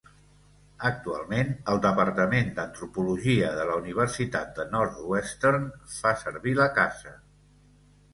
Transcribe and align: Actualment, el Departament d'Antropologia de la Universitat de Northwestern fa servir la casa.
Actualment, 0.87 1.49
el 1.73 1.81
Departament 1.83 2.49
d'Antropologia 2.59 3.51
de 3.57 3.65
la 3.71 3.75
Universitat 3.81 4.49
de 4.61 4.65
Northwestern 4.71 5.69
fa 5.99 6.15
servir 6.23 6.55
la 6.61 6.67
casa. 6.79 7.13